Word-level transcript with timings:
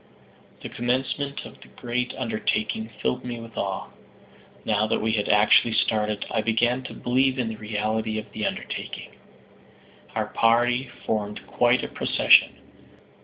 The 0.63 0.69
commencement 0.69 1.45
of 1.45 1.61
the 1.61 1.67
great 1.67 2.11
undertaking 2.17 2.89
filled 3.03 3.23
me 3.23 3.39
with 3.39 3.55
awe. 3.55 3.89
Now 4.65 4.87
that 4.87 4.99
we 4.99 5.11
had 5.11 5.29
actually 5.29 5.75
started, 5.75 6.25
I 6.31 6.41
began 6.41 6.81
to 6.85 6.95
believe 6.95 7.37
in 7.37 7.49
the 7.49 7.55
reality 7.57 8.17
of 8.17 8.31
the 8.31 8.43
undertaking! 8.47 9.11
Our 10.15 10.25
party 10.25 10.89
formed 11.05 11.45
quite 11.45 11.83
a 11.83 11.87
procession. 11.87 12.55